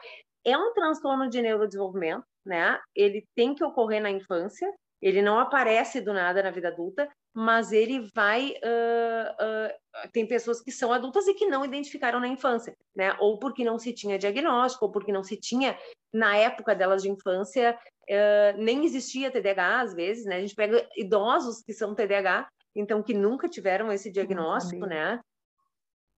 É 0.44 0.56
um 0.56 0.72
transtorno 0.72 1.28
de 1.28 1.42
neurodesenvolvimento, 1.42 2.25
né? 2.44 2.78
Ele 2.94 3.26
tem 3.34 3.54
que 3.54 3.64
ocorrer 3.64 4.00
na 4.00 4.10
infância, 4.10 4.70
ele 5.00 5.20
não 5.20 5.38
aparece 5.38 6.00
do 6.00 6.12
nada 6.12 6.42
na 6.42 6.50
vida 6.50 6.68
adulta, 6.68 7.08
mas 7.36 7.70
ele 7.70 8.08
vai. 8.14 8.52
Uh, 8.52 9.68
uh, 9.74 10.10
tem 10.10 10.26
pessoas 10.26 10.58
que 10.62 10.72
são 10.72 10.90
adultas 10.90 11.26
e 11.26 11.34
que 11.34 11.44
não 11.44 11.66
identificaram 11.66 12.18
na 12.18 12.28
infância, 12.28 12.74
né? 12.96 13.14
Ou 13.20 13.38
porque 13.38 13.62
não 13.62 13.78
se 13.78 13.92
tinha 13.92 14.18
diagnóstico, 14.18 14.86
ou 14.86 14.90
porque 14.90 15.12
não 15.12 15.22
se 15.22 15.36
tinha, 15.36 15.78
na 16.10 16.34
época 16.34 16.74
delas 16.74 17.02
de 17.02 17.10
infância, 17.10 17.78
uh, 18.08 18.58
nem 18.58 18.86
existia 18.86 19.30
TDAH 19.30 19.80
às 19.82 19.94
vezes, 19.94 20.24
né? 20.24 20.36
A 20.36 20.40
gente 20.40 20.54
pega 20.54 20.88
idosos 20.96 21.62
que 21.62 21.74
são 21.74 21.94
TDAH, 21.94 22.48
então 22.74 23.02
que 23.02 23.12
nunca 23.12 23.50
tiveram 23.50 23.92
esse 23.92 24.10
diagnóstico, 24.10 24.86
né? 24.86 25.20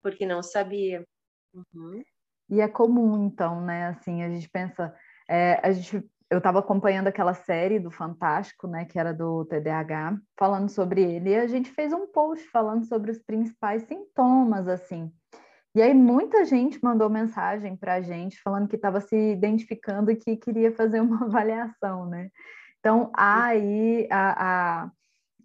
Porque 0.01 0.25
não 0.25 0.41
sabia. 0.41 1.05
Uhum. 1.53 2.01
E 2.49 2.61
é 2.61 2.67
comum, 2.69 3.25
então, 3.25 3.59
né? 3.59 3.87
Assim, 3.87 4.23
a 4.23 4.29
gente 4.29 4.49
pensa. 4.49 4.95
É, 5.27 5.59
a 5.61 5.71
gente 5.73 6.09
eu 6.29 6.37
estava 6.37 6.59
acompanhando 6.59 7.07
aquela 7.07 7.33
série 7.33 7.79
do 7.79 7.89
Fantástico, 7.89 8.67
né, 8.67 8.85
que 8.85 8.99
era 8.99 9.13
do 9.13 9.45
TDAH, 9.45 10.17
falando 10.37 10.69
sobre 10.69 11.01
ele, 11.01 11.31
e 11.31 11.35
a 11.35 11.47
gente 11.47 11.71
fez 11.71 11.91
um 11.91 12.07
post 12.07 12.47
falando 12.49 12.85
sobre 12.85 13.11
os 13.11 13.19
principais 13.19 13.83
sintomas, 13.83 14.67
assim. 14.67 15.11
E 15.75 15.81
aí 15.81 15.93
muita 15.93 16.45
gente 16.45 16.83
mandou 16.83 17.09
mensagem 17.09 17.75
para 17.75 17.95
a 17.95 18.01
gente 18.01 18.41
falando 18.41 18.67
que 18.67 18.75
estava 18.75 18.99
se 19.01 19.15
identificando 19.15 20.11
e 20.11 20.15
que 20.15 20.35
queria 20.35 20.71
fazer 20.71 20.99
uma 20.99 21.25
avaliação, 21.25 22.05
né? 22.05 22.29
Então, 22.79 23.11
aí 23.15 24.07
a, 24.09 24.83
a 24.85 24.91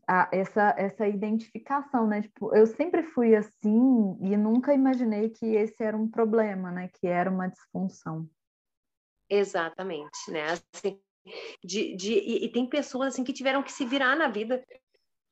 a, 0.06 0.28
essa, 0.32 0.74
essa 0.76 1.08
identificação, 1.08 2.06
né? 2.06 2.22
Tipo, 2.22 2.54
eu 2.54 2.66
sempre 2.66 3.02
fui 3.02 3.34
assim 3.34 4.16
e 4.20 4.36
nunca 4.36 4.74
imaginei 4.74 5.30
que 5.30 5.46
esse 5.46 5.82
era 5.82 5.96
um 5.96 6.08
problema, 6.08 6.70
né? 6.70 6.88
Que 6.92 7.06
era 7.06 7.30
uma 7.30 7.48
disfunção. 7.48 8.28
Exatamente, 9.34 10.30
né? 10.30 10.44
Assim, 10.52 11.00
de, 11.64 11.96
de, 11.96 12.12
e, 12.12 12.44
e, 12.44 12.48
tem 12.52 12.66
pessoas 12.66 13.08
assim 13.08 13.24
que 13.24 13.32
tiveram 13.32 13.62
que 13.62 13.72
se 13.72 13.84
virar 13.84 14.14
na 14.14 14.28
vida, 14.28 14.62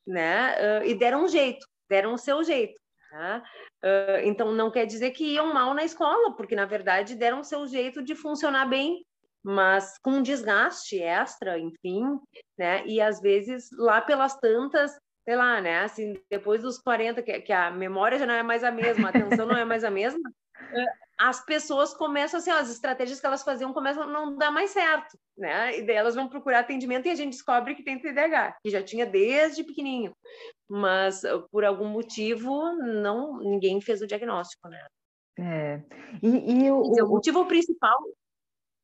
né? 0.07 0.81
Uh, 0.81 0.85
e 0.87 0.95
deram 0.95 1.25
um 1.25 1.29
jeito, 1.29 1.67
deram 1.89 2.15
o 2.15 2.19
seu 2.19 2.43
jeito. 2.43 2.81
Tá? 3.11 3.43
Uh, 3.85 4.25
então 4.25 4.53
não 4.53 4.71
quer 4.71 4.87
dizer 4.87 5.11
que 5.11 5.35
iam 5.35 5.53
mal 5.53 5.75
na 5.75 5.85
escola, 5.85 6.35
porque 6.35 6.57
na 6.57 6.65
verdade 6.65 7.15
deram 7.15 7.41
o 7.41 7.45
seu 7.45 7.67
jeito 7.67 8.03
de 8.03 8.15
funcionar 8.15 8.67
bem, 8.67 9.05
mas 9.43 9.99
com 9.99 10.23
desgaste 10.23 10.99
extra, 10.99 11.59
enfim, 11.59 12.19
né? 12.57 12.87
E 12.87 13.01
às 13.01 13.21
vezes 13.21 13.69
lá 13.77 14.01
pelas 14.01 14.35
tantas 14.39 14.97
sei 15.25 15.37
lá, 15.37 15.61
né? 15.61 15.81
Assim, 15.81 16.21
depois 16.29 16.63
dos 16.63 16.79
40, 16.79 17.23
que, 17.23 17.41
que, 17.43 17.53
a 17.53 17.71
memória 17.71 18.19
já 18.19 18.27
não 18.27 18.35
é 18.35 18.43
mais 18.43 18.65
a 18.65 18.73
mesma, 18.73 19.07
a 19.07 19.11
atenção 19.11 19.47
não 19.47 19.57
é 19.57 19.65
mais 19.65 19.85
a 19.85 19.91
mesma, 19.91 20.21
as 21.19 21.45
pessoas 21.45 21.95
começam 21.95 22.39
assim, 22.39 22.51
ó, 22.51 22.57
as 22.57 22.71
estratégias 22.71 23.21
que 23.21 23.27
elas 23.27 23.43
faziam 23.43 23.73
começam 23.73 24.05
a 24.05 24.07
não 24.07 24.37
dar 24.37 24.51
mais 24.51 24.71
certo, 24.71 25.19
né? 25.37 25.79
E 25.79 25.87
daí 25.87 25.97
elas 25.97 26.15
vão 26.15 26.29
procurar 26.29 26.61
atendimento 26.61 27.07
e 27.07 27.11
a 27.11 27.15
gente 27.15 27.33
descobre 27.33 27.75
que 27.75 27.85
tem 27.85 27.99
TDAH, 27.99 28.57
que 28.63 28.71
já 28.71 28.83
tinha 28.83 29.07
desde 29.07 29.65
pequenininho. 29.65 30.13
Mas 30.69 31.23
uh, 31.25 31.47
por 31.51 31.65
algum 31.65 31.89
motivo 31.89 32.73
não 32.77 33.39
ninguém 33.39 33.81
fez 33.81 34.03
o 34.03 34.07
diagnóstico, 34.07 34.69
né? 34.69 34.87
É. 35.39 35.83
E, 36.23 36.65
e 36.65 36.71
o, 36.71 36.77
o, 36.77 37.05
o 37.05 37.09
motivo 37.09 37.47
principal 37.47 37.99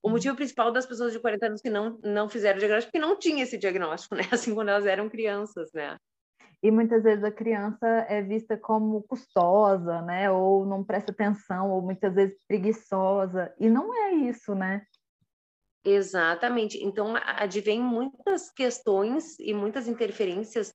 o 0.03 0.09
motivo 0.09 0.37
principal 0.37 0.71
das 0.71 0.87
pessoas 0.87 1.13
de 1.13 1.21
40 1.21 1.47
anos 1.47 1.61
que 1.61 1.71
não, 1.71 1.99
não 2.03 2.29
fizeram 2.29 2.57
o 2.57 2.61
diagnóstico 2.61 2.97
é 2.97 3.01
que 3.01 3.07
não 3.07 3.19
tinha 3.19 3.43
esse 3.43 3.59
diagnóstico, 3.59 4.15
né? 4.15 4.23
Assim, 4.33 4.55
quando 4.55 4.69
elas 4.69 4.87
eram 4.87 5.09
crianças, 5.09 5.71
né? 5.73 5.97
E 6.63 6.71
muitas 6.71 7.03
vezes 7.03 7.23
a 7.25 7.31
criança 7.31 7.87
é 8.09 8.21
vista 8.21 8.57
como 8.57 9.03
custosa, 9.03 10.03
né? 10.03 10.31
Ou 10.31 10.67
não 10.67 10.83
presta 10.83 11.13
atenção, 11.13 11.71
ou 11.71 11.81
muitas 11.81 12.15
vezes 12.15 12.37
preguiçosa, 12.47 13.55
e 13.59 13.71
não 13.71 13.95
é 13.95 14.13
isso, 14.15 14.55
né? 14.55 14.83
Exatamente. 15.85 16.83
Então, 16.85 17.15
advém 17.17 17.81
muitas 17.81 18.51
questões 18.51 19.39
e 19.39 19.55
muitas 19.55 19.87
interferências 19.87 20.71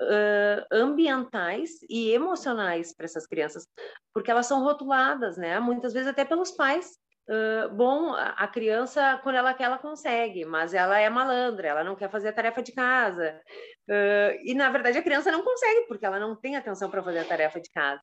uh, 0.00 0.66
ambientais 0.72 1.70
e 1.88 2.10
emocionais 2.10 2.94
para 2.94 3.04
essas 3.04 3.26
crianças, 3.26 3.66
porque 4.14 4.30
elas 4.30 4.46
são 4.46 4.62
rotuladas, 4.62 5.36
né? 5.36 5.60
Muitas 5.60 5.92
vezes 5.92 6.08
até 6.08 6.24
pelos 6.24 6.50
pais. 6.50 6.98
Uh, 7.28 7.74
bom, 7.74 8.14
a 8.14 8.46
criança, 8.46 9.18
quando 9.22 9.34
ela 9.34 9.52
quer, 9.52 9.64
ela 9.64 9.78
consegue, 9.78 10.44
mas 10.44 10.72
ela 10.72 10.96
é 10.98 11.10
malandra, 11.10 11.66
ela 11.66 11.82
não 11.82 11.96
quer 11.96 12.08
fazer 12.08 12.28
a 12.28 12.32
tarefa 12.32 12.62
de 12.62 12.70
casa. 12.72 13.40
Uh, 13.88 14.38
e, 14.44 14.54
na 14.54 14.70
verdade, 14.70 14.98
a 14.98 15.02
criança 15.02 15.32
não 15.32 15.42
consegue, 15.42 15.86
porque 15.88 16.06
ela 16.06 16.20
não 16.20 16.36
tem 16.36 16.56
atenção 16.56 16.88
para 16.88 17.02
fazer 17.02 17.18
a 17.18 17.24
tarefa 17.24 17.60
de 17.60 17.68
casa. 17.70 18.00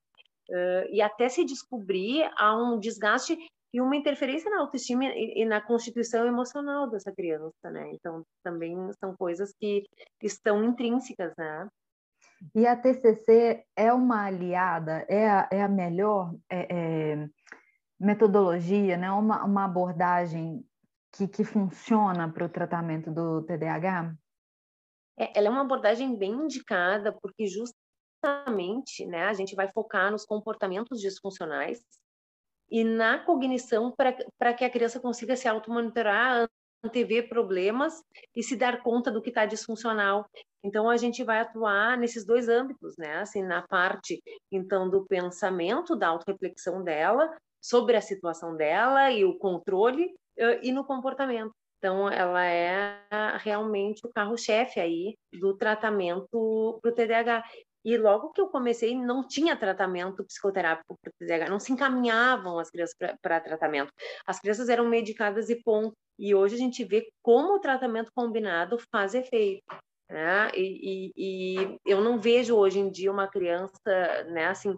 Uh, 0.50 0.92
e 0.92 1.02
até 1.02 1.30
se 1.30 1.46
descobrir, 1.46 2.30
há 2.36 2.54
um 2.54 2.78
desgaste 2.78 3.38
e 3.74 3.80
uma 3.80 3.96
interferência 3.96 4.52
na 4.52 4.60
autoestima 4.60 5.06
e, 5.06 5.42
e 5.42 5.46
na 5.46 5.62
constituição 5.62 6.28
emocional 6.28 6.90
dessa 6.90 7.12
criança, 7.12 7.72
né? 7.72 7.92
Então, 7.94 8.24
também 8.44 8.76
são 9.00 9.16
coisas 9.16 9.54
que 9.58 9.86
estão 10.22 10.62
intrínsecas, 10.66 11.34
né? 11.38 11.68
E 12.54 12.68
a 12.68 12.76
TCC 12.76 13.64
é 13.74 13.94
uma 13.94 14.26
aliada, 14.26 15.06
é 15.08 15.30
a, 15.30 15.48
é 15.50 15.62
a 15.62 15.70
melhor... 15.70 16.34
É, 16.50 16.68
é 16.70 17.28
metodologia, 18.04 18.98
né, 18.98 19.10
uma, 19.12 19.44
uma 19.44 19.66
abordagem 19.66 20.66
que, 21.12 21.28
que 21.28 21.44
funciona 21.44 22.32
para 22.32 22.46
o 22.46 22.50
tratamento 22.50 23.12
do 23.12 23.42
TDAH? 23.44 24.14
É, 25.18 25.38
ela 25.38 25.48
é 25.48 25.50
uma 25.50 25.62
abordagem 25.62 26.16
bem 26.18 26.32
indicada, 26.32 27.14
porque 27.14 27.46
justamente 27.48 29.06
né, 29.06 29.26
a 29.26 29.34
gente 29.34 29.56
vai 29.56 29.72
focar 29.72 30.12
nos 30.12 30.26
comportamentos 30.26 31.00
disfuncionais 31.00 31.82
e 32.70 32.84
na 32.84 33.20
cognição 33.20 33.94
para 33.96 34.54
que 34.54 34.66
a 34.66 34.70
criança 34.70 35.00
consiga 35.00 35.36
se 35.36 35.48
automonitorar, 35.48 36.50
antever 36.84 37.30
problemas 37.30 38.04
e 38.36 38.44
se 38.44 38.58
dar 38.58 38.84
conta 38.84 39.10
do 39.10 39.22
que 39.22 39.30
está 39.30 39.46
disfuncional. 39.46 40.26
Então 40.62 40.90
a 40.90 40.98
gente 40.98 41.24
vai 41.24 41.40
atuar 41.40 41.98
nesses 41.98 42.26
dois 42.26 42.50
âmbitos, 42.50 42.98
né? 42.98 43.20
Assim, 43.20 43.42
na 43.42 43.62
parte 43.62 44.22
então 44.52 44.90
do 44.90 45.06
pensamento, 45.06 45.96
da 45.96 46.10
autorreflexão 46.10 46.84
dela, 46.84 47.34
sobre 47.64 47.96
a 47.96 48.02
situação 48.02 48.58
dela 48.58 49.10
e 49.12 49.24
o 49.24 49.38
controle 49.38 50.14
e 50.62 50.72
no 50.72 50.84
comportamento. 50.84 51.52
Então, 51.78 52.10
ela 52.10 52.46
é 52.46 52.98
realmente 53.40 54.06
o 54.06 54.12
carro-chefe 54.14 54.80
aí 54.80 55.16
do 55.40 55.56
tratamento 55.58 56.80
para 56.82 56.92
o 56.92 56.94
TDAH. 56.94 57.44
E 57.86 57.98
logo 57.98 58.32
que 58.32 58.40
eu 58.40 58.48
comecei, 58.48 58.96
não 58.96 59.28
tinha 59.28 59.58
tratamento 59.58 60.24
psicoterápico 60.24 60.96
para 61.02 61.10
o 61.10 61.14
TDAH, 61.20 61.50
não 61.50 61.60
se 61.60 61.74
encaminhavam 61.74 62.58
as 62.58 62.70
crianças 62.70 62.96
para 63.22 63.42
tratamento. 63.42 63.92
As 64.26 64.40
crianças 64.40 64.70
eram 64.70 64.88
medicadas 64.88 65.50
e 65.50 65.62
ponto. 65.62 65.94
E 66.18 66.34
hoje 66.34 66.56
a 66.56 66.58
gente 66.58 66.84
vê 66.86 67.10
como 67.22 67.56
o 67.56 67.60
tratamento 67.60 68.12
combinado 68.16 68.78
faz 68.92 69.14
efeito. 69.14 69.64
Né? 70.14 70.52
E, 70.54 71.12
e, 71.18 71.58
e, 71.58 71.80
eu 71.84 72.00
não 72.00 72.20
vejo 72.20 72.56
hoje 72.56 72.78
em 72.78 72.88
dia 72.88 73.12
uma 73.12 73.28
criança, 73.28 74.24
né, 74.30 74.46
assim, 74.46 74.78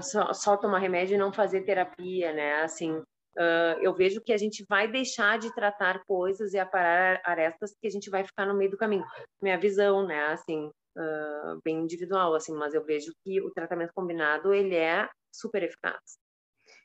só, 0.00 0.32
só 0.32 0.56
tomar 0.56 0.78
remédio 0.78 1.16
e 1.16 1.18
não 1.18 1.32
fazer 1.32 1.62
terapia, 1.62 2.32
né, 2.32 2.62
assim, 2.62 2.92
uh, 2.92 3.80
eu 3.82 3.92
vejo 3.92 4.20
que 4.20 4.32
a 4.32 4.36
gente 4.36 4.64
vai 4.68 4.86
deixar 4.86 5.40
de 5.40 5.52
tratar 5.52 6.04
coisas 6.06 6.54
e 6.54 6.58
aparar 6.60 7.20
arestas 7.24 7.74
que 7.80 7.88
a 7.88 7.90
gente 7.90 8.08
vai 8.08 8.22
ficar 8.22 8.46
no 8.46 8.54
meio 8.54 8.70
do 8.70 8.76
caminho. 8.76 9.04
Minha 9.42 9.58
visão, 9.58 10.06
né, 10.06 10.26
assim, 10.26 10.66
uh, 10.66 11.60
bem 11.64 11.80
individual, 11.80 12.36
assim, 12.36 12.54
mas 12.54 12.72
eu 12.72 12.84
vejo 12.84 13.10
que 13.24 13.40
o 13.40 13.50
tratamento 13.50 13.90
combinado, 13.92 14.54
ele 14.54 14.76
é 14.76 15.08
super 15.32 15.64
eficaz. 15.64 15.98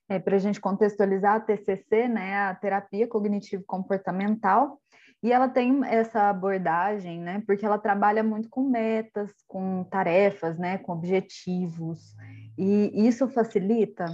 É, 0.09 0.17
para 0.17 0.37
a 0.37 0.39
gente 0.39 0.59
contextualizar 0.59 1.35
a 1.35 1.39
TCC, 1.39 2.07
né, 2.07 2.35
a 2.47 2.55
terapia 2.55 3.07
cognitivo-comportamental, 3.07 4.81
e 5.23 5.31
ela 5.31 5.47
tem 5.47 5.85
essa 5.85 6.29
abordagem, 6.29 7.19
né? 7.19 7.43
Porque 7.45 7.65
ela 7.65 7.77
trabalha 7.77 8.23
muito 8.23 8.49
com 8.49 8.63
metas, 8.63 9.31
com 9.47 9.83
tarefas, 9.83 10.57
né? 10.57 10.79
Com 10.79 10.93
objetivos. 10.93 12.15
E 12.57 13.07
isso 13.07 13.27
facilita? 13.27 14.05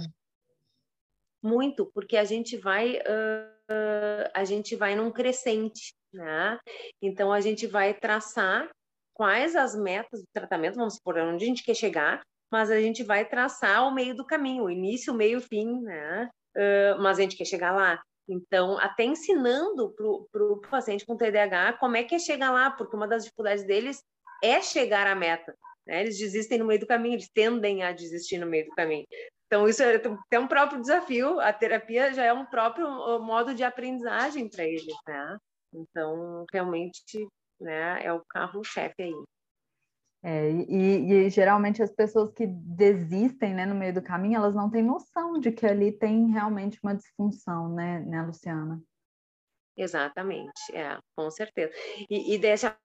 Muito, 1.42 1.86
porque 1.94 2.16
a 2.16 2.24
gente 2.24 2.56
vai 2.58 2.96
uh, 2.96 4.30
a 4.34 4.44
gente 4.44 4.76
vai 4.76 4.94
num 4.94 5.10
crescente, 5.10 5.94
né? 6.12 6.58
Então 7.00 7.32
a 7.32 7.40
gente 7.40 7.66
vai 7.66 7.94
traçar 7.94 8.68
quais 9.14 9.56
as 9.56 9.74
metas 9.74 10.20
do 10.20 10.26
tratamento, 10.32 10.76
vamos 10.76 10.94
supor, 10.94 11.16
onde 11.18 11.44
a 11.44 11.48
gente 11.48 11.64
quer 11.64 11.74
chegar, 11.74 12.20
mas 12.52 12.70
a 12.70 12.80
gente 12.80 13.02
vai 13.02 13.24
traçar 13.24 13.86
o 13.86 13.94
meio 13.94 14.14
do 14.14 14.26
caminho, 14.26 14.64
o 14.64 14.70
início, 14.70 15.12
o 15.12 15.16
meio, 15.16 15.38
o 15.38 15.42
fim, 15.42 15.80
né? 15.80 16.28
Uh, 16.56 17.00
mas 17.00 17.18
a 17.18 17.22
gente 17.22 17.36
quer 17.36 17.44
chegar 17.44 17.72
lá. 17.72 18.00
Então, 18.28 18.78
até 18.78 19.04
ensinando 19.04 19.94
para 20.30 20.44
o 20.44 20.60
paciente 20.60 21.06
com 21.06 21.16
TDAH 21.16 21.74
como 21.74 21.96
é 21.96 22.04
que 22.04 22.14
é 22.14 22.18
chegar 22.18 22.50
lá, 22.50 22.70
porque 22.70 22.94
uma 22.94 23.08
das 23.08 23.24
dificuldades 23.24 23.64
deles 23.64 24.02
é 24.42 24.60
chegar 24.60 25.06
à 25.06 25.14
meta. 25.14 25.56
Né? 25.86 26.02
Eles 26.02 26.18
desistem 26.18 26.58
no 26.58 26.66
meio 26.66 26.80
do 26.80 26.86
caminho, 26.86 27.14
eles 27.14 27.30
tendem 27.30 27.82
a 27.82 27.92
desistir 27.92 28.38
no 28.38 28.46
meio 28.46 28.66
do 28.66 28.72
caminho. 28.72 29.06
Então, 29.46 29.66
isso 29.66 29.82
é, 29.82 30.00
é 30.30 30.38
um 30.38 30.46
próprio 30.46 30.78
desafio, 30.78 31.40
a 31.40 31.50
terapia 31.52 32.12
já 32.12 32.22
é 32.22 32.32
um 32.32 32.44
próprio 32.44 32.86
modo 33.20 33.54
de 33.54 33.64
aprendizagem 33.64 34.48
para 34.48 34.64
eles. 34.64 34.94
Né? 35.06 35.38
Então, 35.72 36.44
realmente, 36.52 37.26
né, 37.58 38.04
é 38.04 38.12
o 38.12 38.22
carro-chefe 38.28 39.02
aí. 39.02 39.24
É, 40.22 40.50
e, 40.50 41.12
e, 41.12 41.30
geralmente 41.30 41.82
as 41.82 41.92
pessoas 41.92 42.32
que 42.32 42.46
desistem 42.46 43.54
né, 43.54 43.64
no 43.64 43.74
meio 43.74 43.94
do 43.94 44.02
caminho, 44.02 44.36
elas 44.36 44.54
não 44.54 44.68
têm 44.68 44.82
noção 44.82 45.38
de 45.38 45.52
que 45.52 45.64
ali 45.64 45.92
tem 45.92 46.30
realmente 46.30 46.78
uma 46.82 46.94
disfunção, 46.94 47.72
né, 47.72 48.00
né 48.00 48.22
Luciana? 48.22 48.82
Exatamente, 49.76 50.74
é, 50.74 50.98
com 51.14 51.30
certeza. 51.30 51.72
E, 52.10 52.34
e 52.34 52.38
deixa, 52.38 52.76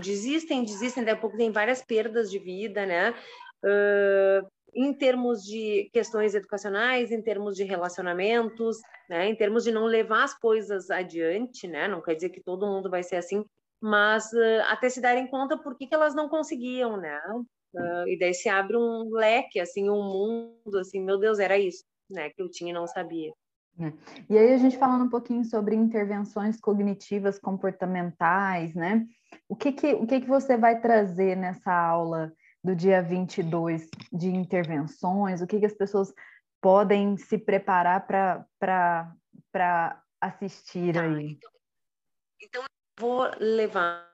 desistem, 0.00 0.64
desistem, 0.64 1.04
daqui 1.04 1.18
a 1.18 1.20
pouco 1.20 1.36
tem 1.36 1.50
várias 1.50 1.82
perdas 1.82 2.30
de 2.30 2.38
vida, 2.38 2.86
né? 2.86 3.12
Uh, 3.64 4.48
em 4.72 4.92
termos 4.92 5.42
de 5.42 5.90
questões 5.92 6.34
educacionais, 6.36 7.10
em 7.10 7.20
termos 7.20 7.56
de 7.56 7.64
relacionamentos, 7.64 8.76
né? 9.08 9.26
Em 9.26 9.34
termos 9.34 9.64
de 9.64 9.72
não 9.72 9.86
levar 9.86 10.22
as 10.22 10.38
coisas 10.38 10.88
adiante, 10.88 11.66
né? 11.66 11.88
Não 11.88 12.00
quer 12.00 12.14
dizer 12.14 12.28
que 12.28 12.42
todo 12.42 12.66
mundo 12.66 12.88
vai 12.88 13.02
ser 13.02 13.16
assim, 13.16 13.44
mas 13.86 14.32
uh, 14.32 14.62
até 14.66 14.88
se 14.88 15.00
darem 15.00 15.28
conta 15.28 15.56
por 15.56 15.76
que, 15.76 15.86
que 15.86 15.94
elas 15.94 16.12
não 16.12 16.28
conseguiam, 16.28 16.96
né? 16.96 17.20
Uh, 17.72 18.08
e 18.08 18.18
daí 18.18 18.34
se 18.34 18.48
abre 18.48 18.76
um 18.76 19.10
leque, 19.12 19.60
assim, 19.60 19.88
um 19.88 20.02
mundo, 20.02 20.76
assim, 20.80 21.00
meu 21.00 21.20
Deus, 21.20 21.38
era 21.38 21.56
isso, 21.56 21.84
né? 22.10 22.30
Que 22.30 22.42
eu 22.42 22.50
tinha 22.50 22.70
e 22.70 22.74
não 22.74 22.88
sabia. 22.88 23.32
É. 23.78 23.92
E 24.28 24.36
aí 24.36 24.54
a 24.54 24.56
gente 24.56 24.76
falando 24.76 25.04
um 25.04 25.08
pouquinho 25.08 25.44
sobre 25.44 25.76
intervenções 25.76 26.58
cognitivas 26.58 27.38
comportamentais, 27.38 28.74
né? 28.74 29.06
O 29.48 29.54
que 29.54 29.70
que, 29.70 29.94
o 29.94 30.04
que 30.04 30.20
que 30.22 30.26
você 30.26 30.56
vai 30.56 30.80
trazer 30.80 31.36
nessa 31.36 31.72
aula 31.72 32.32
do 32.64 32.74
dia 32.74 33.00
22 33.00 33.88
de 34.12 34.30
intervenções? 34.30 35.40
O 35.40 35.46
que 35.46 35.60
que 35.60 35.66
as 35.66 35.74
pessoas 35.74 36.12
podem 36.60 37.16
se 37.16 37.38
preparar 37.38 38.04
para 38.04 40.02
assistir 40.20 40.94
tá, 40.94 41.02
aí? 41.02 41.38
Então, 41.38 41.50
então 42.42 42.65
vou 42.98 43.30
levar 43.38 44.10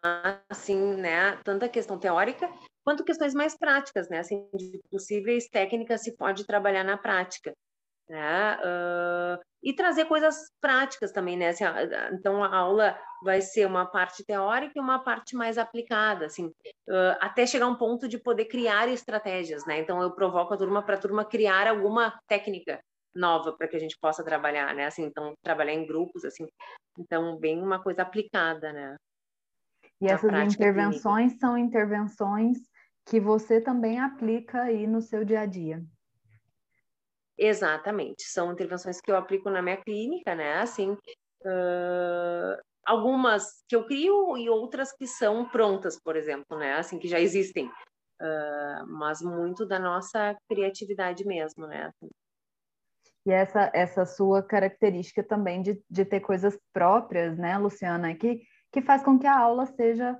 assim, 0.49 0.95
né, 0.97 1.37
tanto 1.45 1.65
a 1.65 1.69
questão 1.69 1.99
teórica 1.99 2.49
quanto 2.85 3.05
questões 3.05 3.35
mais 3.35 3.57
práticas, 3.57 4.09
né? 4.09 4.19
Assim, 4.19 4.49
de 4.55 4.81
possíveis 4.91 5.49
técnicas 5.49 6.03
se 6.03 6.17
pode 6.17 6.47
trabalhar 6.47 6.85
na 6.85 6.97
prática, 6.97 7.53
né? 8.09 8.57
Uh, 8.59 9.41
e 9.62 9.73
trazer 9.73 10.07
coisas 10.07 10.51
práticas 10.61 11.12
também, 11.12 11.37
né? 11.37 11.49
Assim, 11.49 11.65
então 12.12 12.43
a 12.43 12.55
aula 12.55 12.99
vai 13.25 13.41
ser 13.41 13.67
uma 13.67 13.87
parte 13.87 14.25
teórica 14.25 14.73
e 14.77 14.81
uma 14.81 14.99
parte 14.99 15.37
mais 15.37 15.57
aplicada, 15.57 16.27
assim, 16.27 16.47
uh, 16.47 17.17
até 17.21 17.47
chegar 17.47 17.69
um 17.69 17.77
ponto 17.77 18.09
de 18.09 18.19
poder 18.19 18.47
criar 18.47 18.89
estratégias, 18.89 19.65
né? 19.67 19.79
Então 19.79 20.03
eu 20.03 20.11
provoco 20.11 20.53
a 20.55 20.57
turma 20.57 20.83
para 20.83 20.97
a 20.97 21.01
turma 21.01 21.25
criar 21.25 21.69
alguma 21.69 22.19
técnica 22.27 22.81
nova 23.14 23.52
para 23.52 23.69
que 23.69 23.76
a 23.76 23.81
gente 23.81 23.97
possa 24.00 24.25
trabalhar, 24.25 24.75
né? 24.75 24.87
Assim, 24.87 25.04
então 25.04 25.35
trabalhar 25.42 25.73
em 25.73 25.87
grupos, 25.87 26.25
assim, 26.25 26.47
então 26.99 27.37
bem 27.38 27.62
uma 27.62 27.83
coisa 27.83 28.02
aplicada, 28.02 28.73
né? 28.73 28.97
E 30.00 30.09
essas 30.09 30.54
intervenções 30.54 31.31
clínica. 31.31 31.47
são 31.47 31.59
intervenções 31.59 32.59
que 33.07 33.21
você 33.21 33.61
também 33.61 34.00
aplica 34.00 34.62
aí 34.62 34.87
no 34.87 35.00
seu 35.00 35.25
dia 35.25 35.40
a 35.40 35.47
dia. 35.47 35.83
Exatamente, 37.38 38.25
são 38.25 38.52
intervenções 38.52 39.00
que 39.00 39.11
eu 39.11 39.16
aplico 39.16 39.50
na 39.50 39.62
minha 39.62 39.76
clínica, 39.76 40.35
né? 40.35 40.54
Assim, 40.59 40.92
uh, 40.92 42.62
algumas 42.85 43.64
que 43.69 43.75
eu 43.75 43.87
crio 43.87 44.37
e 44.37 44.49
outras 44.49 44.92
que 44.92 45.07
são 45.07 45.49
prontas, 45.49 45.99
por 46.00 46.16
exemplo, 46.16 46.59
né? 46.59 46.75
Assim, 46.75 46.99
que 46.99 47.09
já 47.09 47.21
existem, 47.21 47.66
uh, 47.69 48.87
mas 48.87 49.23
muito 49.23 49.66
da 49.66 49.78
nossa 49.78 50.37
criatividade 50.49 51.25
mesmo, 51.25 51.66
né? 51.66 51.90
E 53.25 53.31
essa, 53.31 53.71
essa 53.73 54.05
sua 54.05 54.43
característica 54.43 55.23
também 55.23 55.62
de, 55.62 55.81
de 55.88 56.05
ter 56.05 56.21
coisas 56.21 56.59
próprias, 56.73 57.38
né, 57.38 57.57
Luciana, 57.57 58.14
que, 58.14 58.43
que 58.73 58.83
faz 58.83 59.02
com 59.02 59.19
que 59.19 59.26
a 59.26 59.38
aula 59.38 59.67
seja 59.67 60.19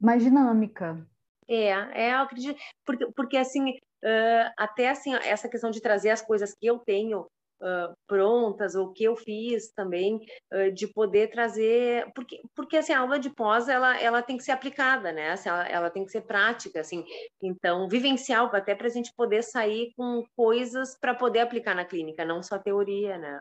mais 0.00 0.22
dinâmica, 0.22 1.06
é, 1.48 1.68
é, 1.68 2.12
eu 2.12 2.18
acredito, 2.18 2.58
porque, 2.84 3.06
porque 3.12 3.36
assim, 3.36 3.70
uh, 3.70 4.52
até 4.56 4.88
assim, 4.88 5.14
essa 5.14 5.48
questão 5.48 5.70
de 5.70 5.80
trazer 5.80 6.10
as 6.10 6.20
coisas 6.20 6.52
que 6.54 6.66
eu 6.66 6.78
tenho 6.78 7.26
uh, 7.60 7.96
prontas, 8.06 8.74
ou 8.74 8.92
que 8.92 9.04
eu 9.04 9.16
fiz 9.16 9.72
também, 9.72 10.20
uh, 10.52 10.72
de 10.72 10.86
poder 10.86 11.30
trazer, 11.30 12.10
porque, 12.14 12.40
porque 12.54 12.76
assim, 12.76 12.92
a 12.92 13.00
aula 13.00 13.18
de 13.18 13.30
pós, 13.30 13.68
ela, 13.68 13.98
ela 14.00 14.22
tem 14.22 14.36
que 14.36 14.44
ser 14.44 14.52
aplicada, 14.52 15.12
né, 15.12 15.30
assim, 15.30 15.48
ela, 15.48 15.66
ela 15.68 15.90
tem 15.90 16.04
que 16.04 16.10
ser 16.10 16.22
prática, 16.22 16.80
assim, 16.80 17.04
então, 17.42 17.88
vivencial, 17.88 18.50
até 18.52 18.74
para 18.74 18.86
a 18.86 18.90
gente 18.90 19.12
poder 19.16 19.42
sair 19.42 19.92
com 19.96 20.24
coisas 20.36 20.96
para 20.98 21.14
poder 21.14 21.40
aplicar 21.40 21.74
na 21.74 21.84
clínica, 21.84 22.24
não 22.24 22.42
só 22.42 22.58
teoria, 22.58 23.18
né. 23.18 23.40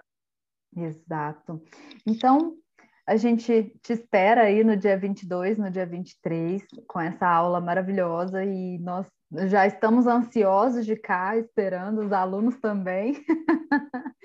Exato. 0.75 1.63
Então, 2.05 2.57
a 3.07 3.15
gente 3.15 3.71
te 3.81 3.93
espera 3.93 4.43
aí 4.43 4.63
no 4.63 4.75
dia 4.75 4.97
22, 4.97 5.57
no 5.57 5.69
dia 5.69 5.85
23, 5.85 6.61
com 6.87 6.99
essa 6.99 7.27
aula 7.27 7.61
maravilhosa 7.61 8.43
e 8.43 8.77
nós 8.79 9.07
já 9.47 9.67
estamos 9.67 10.07
ansiosos 10.07 10.85
de 10.85 10.95
cá, 10.95 11.37
esperando 11.37 12.01
os 12.01 12.11
alunos 12.11 12.59
também. 12.59 13.23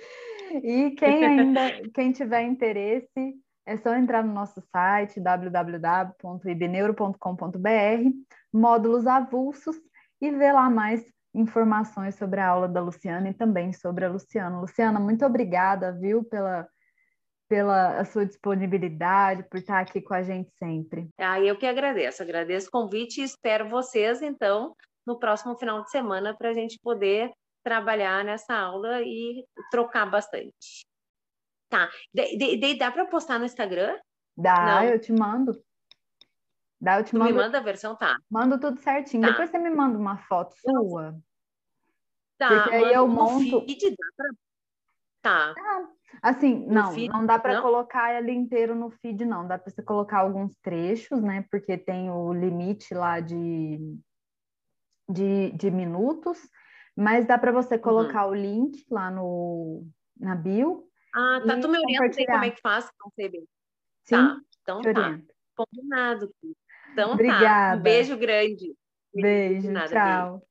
e 0.63 0.91
quem 0.93 1.25
ainda, 1.25 1.71
quem 1.95 2.13
tiver 2.13 2.43
interesse, 2.43 3.35
é 3.67 3.77
só 3.77 3.95
entrar 3.95 4.25
no 4.25 4.33
nosso 4.33 4.63
site 4.73 5.21
www.ibneuro.com.br, 5.21 8.11
módulos 8.53 9.07
avulsos 9.07 9.77
e 10.21 10.31
ver 10.31 10.53
lá 10.53 10.69
mais 10.69 11.03
informações 11.33 12.17
sobre 12.17 12.41
a 12.41 12.49
aula 12.49 12.69
da 12.69 12.81
Luciana 12.81 13.31
e 13.31 13.35
também 13.35 13.73
sobre 13.73 14.05
a 14.05 14.11
Luciana. 14.11 14.61
Luciana, 14.61 14.99
muito 14.99 15.25
obrigada, 15.25 15.93
viu, 15.93 16.25
pela 16.25 16.69
pela 17.51 18.05
sua 18.05 18.25
disponibilidade, 18.25 19.43
por 19.51 19.59
estar 19.59 19.81
aqui 19.81 20.01
com 20.01 20.15
a 20.15 20.23
gente 20.23 20.49
sempre. 20.57 21.09
Ah, 21.19 21.41
eu 21.41 21.59
que 21.59 21.67
agradeço, 21.67 22.23
agradeço 22.23 22.69
o 22.69 22.71
convite 22.71 23.21
e 23.21 23.25
espero 23.25 23.69
vocês, 23.69 24.23
então, 24.23 24.73
no 25.07 25.19
próximo 25.19 25.57
final 25.57 25.83
de 25.83 25.91
semana 25.91 26.37
para 26.37 26.51
a 26.51 26.55
gente 26.55 26.79
poder 26.83 27.33
trabalhar 27.63 28.25
nessa 28.25 28.55
aula 28.55 29.03
e 29.03 29.45
trocar 29.71 30.07
bastante. 30.07 30.87
Tá, 31.69 31.89
de, 32.13 32.37
de, 32.37 32.57
de, 32.57 32.75
dá 32.75 32.91
para 32.91 33.07
postar 33.07 33.39
no 33.39 33.45
Instagram? 33.45 33.97
Dá, 34.37 34.67
Não. 34.67 34.85
eu 34.85 35.01
te 35.01 35.13
mando. 35.13 35.53
Dá, 36.81 36.99
eu 36.99 37.05
te 37.05 37.13
tu 37.13 37.19
mando. 37.19 37.33
me 37.33 37.37
manda 37.37 37.59
a 37.59 37.63
versão, 37.63 37.95
tá? 37.95 38.17
Mando 38.29 38.59
tudo 38.59 38.81
certinho. 38.81 39.23
Tá. 39.23 39.31
Depois 39.31 39.51
você 39.51 39.59
me 39.59 39.71
manda 39.71 39.99
uma 39.99 40.17
foto 40.17 40.55
sua. 40.59 41.17
Tá, 42.39 42.49
porque 42.49 42.75
aí 42.75 42.95
eu 42.95 43.07
monto. 43.07 43.61
Feed, 43.61 43.91
dá 43.91 44.07
pra... 44.17 44.27
Tá. 45.23 45.55
Ah, 45.59 45.89
Assim, 46.23 46.67
não, 46.67 46.93
feed, 46.93 47.09
não 47.09 47.25
dá 47.25 47.39
para 47.39 47.63
colocar 47.63 48.15
ele 48.15 48.33
inteiro 48.33 48.75
no 48.75 48.91
feed, 48.91 49.25
não. 49.25 49.47
Dá 49.47 49.59
para 49.59 49.71
você 49.71 49.83
colocar 49.83 50.19
alguns 50.21 50.57
trechos, 50.57 51.23
né? 51.23 51.45
Porque 51.51 51.79
tem 51.79 52.11
o 52.11 52.33
limite 52.33 52.93
lá 52.95 53.21
de, 53.21 53.79
de, 55.11 55.51
de 55.53 55.71
minutos, 55.71 56.39
mas 56.97 57.27
dá 57.27 57.39
para 57.39 57.53
você 57.53 57.77
uhum. 57.77 57.81
colocar 57.81 58.27
uhum. 58.27 58.33
o 58.33 58.35
link 58.35 58.85
lá 58.91 59.11
no, 59.11 59.87
na 60.19 60.35
bio. 60.35 60.85
Ah, 61.15 61.41
tá. 61.45 61.59
Tu 61.59 61.69
me 61.69 61.79
orienta 61.79 62.25
como 62.27 62.45
é 62.45 62.51
que 62.51 62.61
faz, 62.61 62.91
não 63.03 63.11
sei 63.15 63.29
bem. 63.29 63.45
Sim, 64.05 64.17
tá, 64.17 64.37
então 64.63 64.81
tá. 64.83 65.21
Combinado. 65.57 66.31
Então 66.93 67.13
Obrigada. 67.13 67.75
tá. 67.75 67.77
Um 67.79 67.83
beijo 67.83 68.17
grande. 68.17 68.75
Beijo, 69.13 69.71
Nada, 69.71 69.89
tchau. 69.89 70.31
Beijo. 70.33 70.50